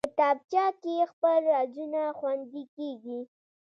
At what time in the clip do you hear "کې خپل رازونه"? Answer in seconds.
0.81-2.01